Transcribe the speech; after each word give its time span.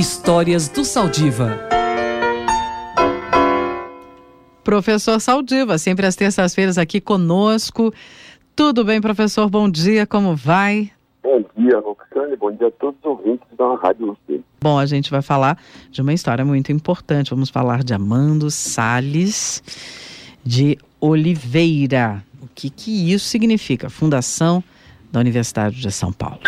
Histórias 0.00 0.66
do 0.66 0.82
Saldiva. 0.82 1.58
Professor 4.64 5.20
Saldiva, 5.20 5.76
sempre 5.76 6.06
às 6.06 6.16
terças-feiras 6.16 6.78
aqui 6.78 7.02
conosco. 7.02 7.92
Tudo 8.56 8.82
bem, 8.82 8.98
professor? 8.98 9.50
Bom 9.50 9.68
dia, 9.68 10.06
como 10.06 10.34
vai? 10.34 10.90
Bom 11.22 11.44
dia, 11.54 11.78
Roxane. 11.80 12.34
Bom 12.34 12.50
dia 12.50 12.68
a 12.68 12.70
todos 12.70 12.98
os 13.00 13.04
ouvintes 13.04 13.46
da 13.58 13.74
Rádio 13.74 14.12
USP. 14.12 14.42
Bom, 14.62 14.78
a 14.78 14.86
gente 14.86 15.10
vai 15.10 15.20
falar 15.20 15.58
de 15.90 16.00
uma 16.00 16.14
história 16.14 16.46
muito 16.46 16.72
importante. 16.72 17.28
Vamos 17.28 17.50
falar 17.50 17.84
de 17.84 17.92
Amando 17.92 18.50
Sales 18.50 19.62
de 20.42 20.78
Oliveira. 20.98 22.24
O 22.40 22.48
que, 22.54 22.70
que 22.70 23.12
isso 23.12 23.26
significa? 23.26 23.90
Fundação 23.90 24.64
da 25.12 25.20
Universidade 25.20 25.78
de 25.78 25.92
São 25.92 26.10
Paulo. 26.10 26.40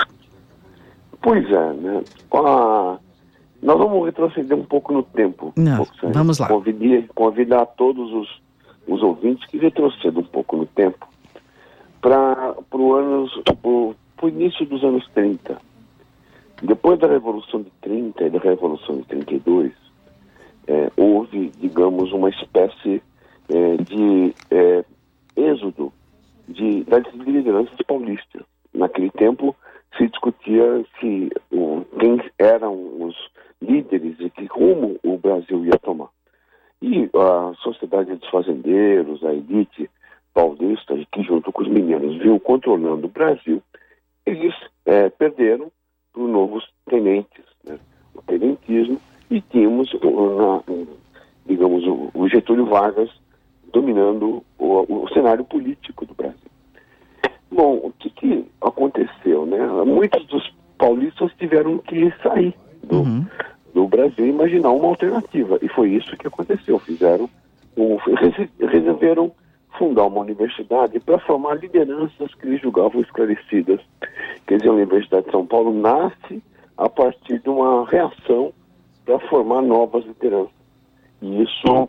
Pois 1.21 1.45
é, 1.45 1.73
né? 1.75 2.03
Ah, 2.33 2.97
nós 3.63 3.79
vamos 3.79 4.05
retroceder 4.05 4.59
um 4.59 4.65
pouco 4.65 4.93
no 4.93 5.05
tempo. 5.05 5.53
Não, 5.57 5.79
Roxane. 5.79 6.13
vamos 6.13 6.39
lá. 6.39 6.49
Convidar, 6.49 7.09
convidar 7.15 7.67
todos 7.67 8.13
os, 8.13 8.43
os 8.89 9.03
ouvintes 9.03 9.47
que 9.47 9.57
retrocedam 9.57 10.23
um 10.23 10.27
pouco 10.27 10.57
no 10.57 10.67
tempo 10.67 11.09
para 12.01 12.57
o 12.71 14.29
início 14.29 14.67
dos 14.67 14.83
anos 14.83 15.09
30. 15.15 15.57
Depois 16.63 16.99
da 16.99 17.07
Revolução 17.07 17.63
de 17.63 17.71
30 17.81 18.25
e 18.25 18.31
da 18.31 18.39
Revolução 18.41 18.97
de 18.97 19.05
32, 19.05 19.73
é, 20.67 20.91
houve, 20.97 21.53
digamos, 21.61 22.13
uma 22.13 22.31
espécie 22.31 23.03
é, 23.49 23.77
de 23.77 24.35
é, 24.51 24.85
êxodo 25.37 25.93
de, 26.49 26.83
das 26.85 27.05
lideranças 27.15 27.77
paulistas. 27.87 28.43
Naquele 28.75 29.11
tempo 29.11 29.55
se 29.97 30.09
discutia 30.09 30.85
se 30.99 31.31
o, 31.53 31.85
quem 31.99 32.21
eram 32.39 32.75
os 33.01 33.15
líderes 33.61 34.17
e 34.19 34.31
que 34.31 34.47
rumo 34.63 34.99
o 35.03 35.19
Brasil 35.19 35.65
ia 35.65 35.79
tomar. 35.79 36.09
E 36.81 37.09
a 37.15 37.53
sociedade 37.63 38.15
dos 38.15 38.29
fazendeiros, 38.29 39.25
a 39.25 39.33
elite 39.33 39.91
paulista, 40.33 40.95
que 41.13 41.23
junto 41.23 41.53
com 41.53 41.63
os 41.63 41.69
meninos 41.69 42.17
viu 42.23 42.39
controlando 42.41 43.07
o 43.07 43.11
Brasil, 43.11 43.63
eles 44.25 44.55
é, 44.87 45.09
perderam 45.11 45.71
para 46.13 46.23
os 46.23 46.31
novos 46.31 46.69
tenentes, 46.87 47.45
né? 47.65 47.79
o 48.15 48.23
tenentismo, 48.23 49.01
e 49.31 49.41
tínhamos, 49.41 49.91
digamos, 51.47 51.85
o 52.15 52.29
Getúlio 52.29 52.67
Vargas 52.67 53.11
dominando 53.73 54.45
o, 54.59 55.05
o 55.05 55.09
cenário 55.15 55.45
político 55.45 56.05
do 56.05 56.15
Brasil. 56.15 56.51
Bom, 57.51 57.77
o 57.77 57.93
que, 57.99 58.11
que 58.11 58.47
aconteceu, 58.61 59.47
né? 59.47 59.59
Muitos 59.87 60.27
dos 60.27 60.55
paulistas 60.77 61.33
tiveram 61.39 61.79
que 61.79 62.13
sair 62.23 62.55
do, 62.83 63.03
Uhum. 63.03 63.27
Do 63.73 63.87
Brasil 63.89 64.27
imaginar 64.27 64.71
uma 64.71 64.89
alternativa. 64.89 65.59
E 65.63 65.69
foi 65.69 65.91
isso 65.91 66.17
que 66.17 66.27
aconteceu. 66.27 66.79
Fizeram, 66.79 67.29
um, 67.77 67.97
resolveram 68.67 69.33
fundar 69.79 70.07
uma 70.07 70.21
universidade 70.21 71.01
para 71.01 71.19
formar 71.19 71.55
lideranças 71.55 72.35
que 72.35 72.47
eles 72.47 72.61
julgavam 72.61 73.01
esclarecidas. 73.01 73.81
Quer 74.47 74.59
dizer, 74.59 74.69
a 74.69 74.75
Universidade 74.75 75.27
de 75.27 75.33
São 75.33 75.47
Paulo 75.47 75.73
nasce 75.73 76.43
a 76.77 76.89
partir 76.89 77.39
de 77.39 77.49
uma 77.49 77.87
reação 77.87 78.53
para 79.05 79.19
formar 79.21 79.63
novas 79.63 80.05
lideranças. 80.05 80.63
E 81.21 81.43
isso 81.43 81.89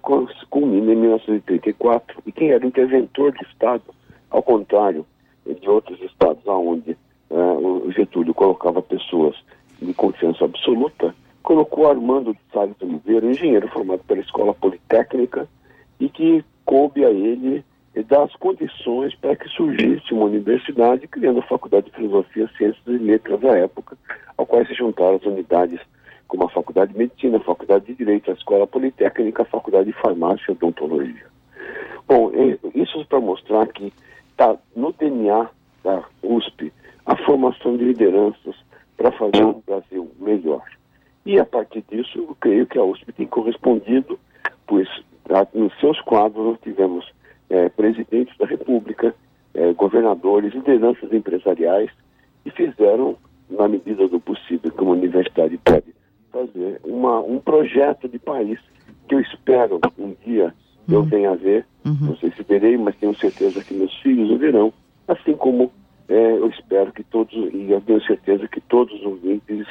culmina 0.50 0.94
em 0.94 0.96
1934. 0.96 2.22
E 2.26 2.32
quem 2.32 2.52
era 2.52 2.66
interventor 2.66 3.32
do 3.32 3.44
Estado, 3.48 3.84
ao 4.30 4.44
contrário 4.44 5.06
de 5.46 5.70
outros 5.70 6.00
estados 6.02 6.42
onde 6.46 6.92
eh, 6.92 7.36
o 7.36 7.92
Getúlio 7.92 8.34
colocava 8.34 8.82
pessoas 8.82 9.36
de 9.82 9.94
confiança 9.94 10.46
absoluta, 10.46 11.14
colocou 11.44 11.90
Armando 11.90 12.36
Salles 12.52 12.76
Oliveira, 12.82 13.28
engenheiro 13.28 13.68
formado 13.68 14.04
pela 14.06 14.22
Escola 14.22 14.54
Politécnica, 14.54 15.48
e 16.00 16.10
que 16.10 16.44
coube 16.66 17.06
a 17.06 17.12
ele 17.12 17.64
dar 18.08 18.24
as 18.24 18.36
condições 18.38 19.14
para 19.16 19.36
que 19.36 19.48
surgisse 19.50 20.14
uma 20.14 20.26
universidade, 20.26 21.08
criando 21.08 21.40
a 21.40 21.44
Faculdade 21.44 21.86
de 21.88 21.96
Filosofia, 21.96 22.50
Ciências 22.58 22.82
e 22.88 22.98
Letras 22.98 23.44
à 23.44 23.58
época, 23.58 23.96
ao 24.36 24.46
qual 24.46 24.66
se 24.66 24.74
juntaram 24.74 25.18
as 25.18 25.24
unidades 25.24 25.80
como 26.28 26.46
a 26.46 26.50
Faculdade 26.50 26.94
de 26.94 26.98
Medicina, 26.98 27.38
a 27.38 27.42
Faculdade 27.42 27.86
de 27.86 27.94
Direito, 27.94 28.32
a 28.32 28.34
Escola 28.34 28.66
Politécnica, 28.66 29.44
a 29.44 29.46
Faculdade 29.46 29.86
de 29.86 29.94
Farmácia 29.94 30.46
e 30.50 30.52
Odontologia. 30.54 31.28
Bom, 32.08 32.32
isso 32.74 33.06
para 33.06 33.20
mostrar 33.20 33.68
que 33.68 33.94
está 34.32 34.58
no 34.76 34.92
DNA 34.94 35.48
da 35.84 36.04
USP 36.24 36.74
a 37.06 37.16
formação 37.18 37.78
de 37.78 37.84
lideranças 37.84 38.56
para 38.98 39.12
fazer 39.12 39.44
um 39.44 39.62
Brasil 39.66 40.10
melhor. 40.20 40.64
E 41.26 41.40
a 41.40 41.46
partir 41.46 41.84
disso, 41.90 42.18
eu 42.18 42.36
creio 42.40 42.68
que 42.68 42.78
a 42.78 42.84
USP 42.84 43.14
tem 43.14 43.28
correspondido, 43.28 44.20
pois 44.68 44.88
ah, 45.30 45.48
nos 45.54 45.78
seus 45.80 46.00
quadros 46.02 46.46
nós 46.46 46.60
tivemos 46.62 47.10
eh, 47.50 47.70
presidentes 47.70 48.38
da 48.38 48.46
República, 48.46 49.16
eh, 49.54 49.74
governadores, 49.74 50.54
lideranças 50.54 51.12
empresariais, 51.14 51.90
e 52.46 52.52
fizeram, 52.52 53.16
na 53.50 53.68
medida 53.68 54.08
do 54.08 54.20
possível, 54.20 54.72
que 54.72 54.82
uma 54.82 54.92
universidade 54.92 55.58
pode 55.64 55.94
fazer, 56.32 56.82
uma, 56.84 57.20
um 57.22 57.40
projeto 57.40 58.10
de 58.10 58.20
país 58.20 58.60
que 59.08 59.16
eu 59.16 59.22
espero 59.22 59.80
um 59.98 60.16
dia 60.26 60.54
eu 60.90 61.04
venha 61.04 61.32
a 61.32 61.36
ver, 61.36 61.66
não 62.08 62.16
sei 62.18 62.32
se 62.32 62.44
verei, 62.44 62.78
mas 62.78 62.96
tenho 62.98 63.18
certeza 63.18 63.64
que 63.64 63.74
meus 63.74 63.94
filhos 64.02 64.30
o 64.30 64.38
verão, 64.38 64.74
assim 65.08 65.34
como 65.34 65.72
eh, 66.10 66.38
eu 66.38 66.48
espero 66.50 66.92
que 66.92 67.04
todos, 67.04 67.34
e 67.54 67.72
eu 67.72 67.80
tenho 67.82 68.02
certeza 68.04 68.48
que 68.48 68.60
todos 68.60 68.94
os 69.00 69.06
ouvintes 69.06 69.66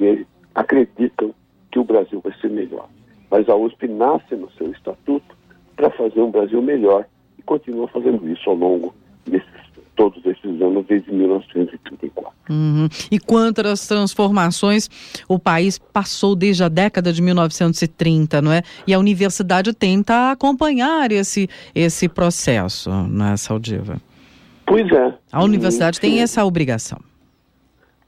eh, 0.00 0.24
acreditam 0.54 1.34
que 1.72 1.78
o 1.78 1.84
Brasil 1.84 2.20
vai 2.20 2.32
ser 2.40 2.50
melhor. 2.50 2.88
Mas 3.30 3.48
a 3.48 3.56
USP 3.56 3.88
nasce 3.88 4.36
no 4.36 4.50
seu 4.52 4.70
estatuto 4.70 5.36
para 5.84 5.90
fazer 5.90 6.20
um 6.20 6.30
Brasil 6.30 6.62
melhor 6.62 7.04
e 7.38 7.42
continua 7.42 7.86
fazendo 7.88 8.26
isso 8.28 8.48
ao 8.48 8.56
longo 8.56 8.94
desses 9.26 9.52
todos 9.96 10.24
esses 10.26 10.60
anos, 10.60 10.84
desde 10.86 11.12
1934. 11.12 12.32
Uhum. 12.50 12.88
E 13.12 13.18
quantas 13.20 13.86
transformações 13.86 14.88
o 15.28 15.38
país 15.38 15.78
passou 15.78 16.34
desde 16.34 16.64
a 16.64 16.68
década 16.68 17.12
de 17.12 17.22
1930, 17.22 18.42
não 18.42 18.50
é? 18.50 18.62
E 18.88 18.92
a 18.92 18.98
universidade 18.98 19.72
tenta 19.72 20.32
acompanhar 20.32 21.12
esse, 21.12 21.48
esse 21.72 22.08
processo, 22.08 22.90
não 22.90 23.26
é, 23.26 23.36
Saldiva? 23.36 23.98
Pois 24.66 24.90
é. 24.90 25.14
A 25.30 25.44
universidade 25.44 26.00
tem 26.00 26.22
essa 26.22 26.44
obrigação. 26.44 26.98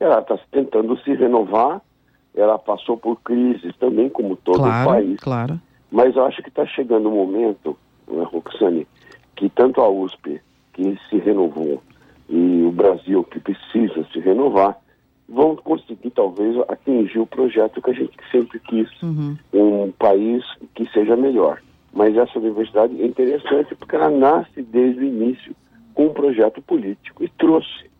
Ela 0.00 0.18
está 0.18 0.36
tentando 0.50 0.98
se 1.02 1.14
renovar, 1.14 1.80
ela 2.34 2.58
passou 2.58 2.96
por 2.96 3.20
crises 3.20 3.76
também, 3.76 4.08
como 4.08 4.34
todo 4.34 4.56
o 4.56 4.62
claro, 4.62 4.90
país. 4.90 5.20
claro. 5.20 5.60
Mas 5.96 6.14
eu 6.14 6.26
acho 6.26 6.42
que 6.42 6.50
está 6.50 6.66
chegando 6.66 7.08
o 7.08 7.10
momento, 7.10 7.74
né, 8.06 8.22
Roxane, 8.24 8.86
que 9.34 9.48
tanto 9.48 9.80
a 9.80 9.88
USP, 9.88 10.42
que 10.74 10.98
se 11.08 11.16
renovou, 11.16 11.82
e 12.28 12.64
o 12.64 12.70
Brasil, 12.70 13.24
que 13.24 13.40
precisa 13.40 14.06
se 14.12 14.20
renovar, 14.20 14.76
vão 15.26 15.56
conseguir 15.56 16.10
talvez 16.10 16.54
atingir 16.68 17.18
o 17.18 17.26
projeto 17.26 17.80
que 17.80 17.90
a 17.92 17.94
gente 17.94 18.12
sempre 18.30 18.60
quis, 18.60 18.90
Uhum. 19.02 19.38
um 19.54 19.90
país 19.92 20.44
que 20.74 20.86
seja 20.90 21.16
melhor. 21.16 21.62
Mas 21.94 22.14
essa 22.14 22.38
universidade 22.38 23.00
é 23.00 23.06
interessante 23.06 23.74
porque 23.74 23.96
ela 23.96 24.10
nasce 24.10 24.60
desde 24.60 25.00
o 25.00 25.04
início 25.04 25.56
com 25.94 26.08
um 26.08 26.12
projeto 26.12 26.60
político 26.60 27.24
e 27.24 27.28
trouxe, 27.38 27.90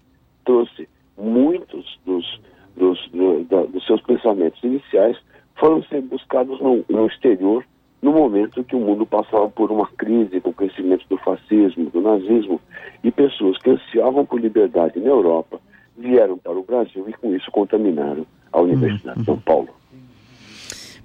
trouxe 0.44 0.86
muitos 1.16 1.98
dos, 2.04 2.40
dos, 2.76 3.08
do- 3.08 3.42
da- 3.44 3.64
dos 3.64 3.86
seus 3.86 4.02
pensamentos 4.02 4.62
iniciais 4.62 5.16
foram 5.54 5.82
ser 5.84 6.02
buscados 6.02 6.60
no, 6.60 6.84
no 6.90 7.06
exterior 7.06 7.64
no 8.02 8.12
momento 8.12 8.62
que 8.62 8.76
o 8.76 8.80
mundo 8.80 9.06
passava 9.06 9.48
por 9.48 9.70
uma 9.70 9.86
crise 9.86 10.40
com 10.40 10.50
o 10.50 10.54
crescimento 10.54 11.04
do 11.08 11.16
fascismo, 11.18 11.90
do 11.90 12.00
nazismo, 12.00 12.60
e 13.02 13.10
pessoas 13.10 13.58
que 13.58 13.70
ansiavam 13.70 14.24
por 14.24 14.40
liberdade 14.40 15.00
na 15.00 15.08
Europa 15.08 15.60
vieram 15.96 16.36
para 16.36 16.52
o 16.52 16.62
Brasil 16.62 17.08
e 17.08 17.12
com 17.14 17.34
isso 17.34 17.50
contaminaram 17.50 18.26
a 18.52 18.60
Universidade 18.60 19.20
de 19.20 19.24
São 19.24 19.38
Paulo. 19.38 19.68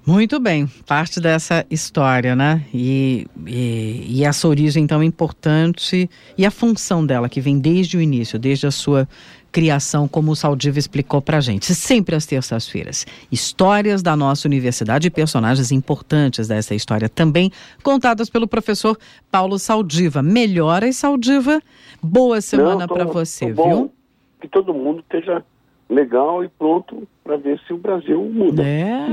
Muito 0.04 0.40
bem, 0.40 0.66
parte 0.84 1.20
dessa 1.20 1.64
história, 1.70 2.34
né? 2.34 2.64
E, 2.74 3.24
e, 3.46 4.04
e 4.08 4.24
essa 4.24 4.48
origem 4.48 4.84
tão 4.84 5.00
importante 5.00 6.10
e 6.36 6.44
a 6.44 6.50
função 6.50 7.06
dela, 7.06 7.28
que 7.28 7.40
vem 7.40 7.56
desde 7.56 7.96
o 7.96 8.00
início, 8.00 8.36
desde 8.36 8.66
a 8.66 8.72
sua 8.72 9.08
criação, 9.52 10.08
como 10.08 10.32
o 10.32 10.36
Saldiva 10.36 10.78
explicou 10.78 11.20
pra 11.20 11.40
gente. 11.40 11.74
Sempre 11.74 12.16
às 12.16 12.24
terças-feiras. 12.24 13.06
Histórias 13.30 14.02
da 14.02 14.16
nossa 14.16 14.48
universidade 14.48 15.08
e 15.08 15.10
personagens 15.10 15.70
importantes 15.70 16.48
dessa 16.48 16.74
história 16.74 17.08
também, 17.08 17.50
contadas 17.82 18.30
pelo 18.30 18.48
professor 18.48 18.98
Paulo 19.30 19.58
Saldiva. 19.58 20.22
Melhoras, 20.22 20.96
Saldiva. 20.96 21.60
Boa 22.02 22.40
semana 22.40 22.88
para 22.88 23.04
você, 23.04 23.52
tô 23.52 23.64
viu? 23.64 23.92
Que 24.40 24.48
todo 24.48 24.72
mundo 24.72 25.00
esteja 25.00 25.44
legal 25.88 26.42
e 26.42 26.48
pronto 26.48 27.06
para 27.22 27.36
ver 27.36 27.60
se 27.66 27.72
o 27.72 27.76
Brasil 27.76 28.20
muda. 28.24 28.62
É. 28.62 29.06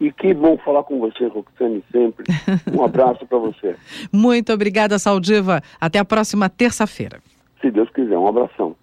E, 0.00 0.06
e 0.06 0.12
que 0.12 0.34
bom 0.34 0.58
falar 0.58 0.82
com 0.84 0.98
você, 0.98 1.26
Roxane, 1.26 1.82
sempre. 1.90 2.26
Um 2.72 2.84
abraço 2.84 3.26
para 3.26 3.38
você. 3.38 3.74
Muito 4.12 4.52
obrigada, 4.52 4.98
Saldiva. 4.98 5.62
Até 5.80 5.98
a 5.98 6.04
próxima 6.04 6.48
terça-feira. 6.48 7.20
Se 7.60 7.70
Deus 7.70 7.88
quiser, 7.90 8.18
um 8.18 8.28
abração. 8.28 8.74